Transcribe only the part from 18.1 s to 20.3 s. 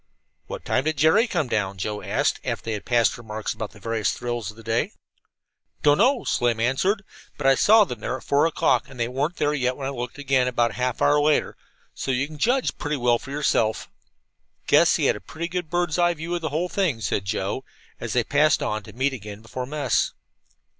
they passed on, to meet again before mess.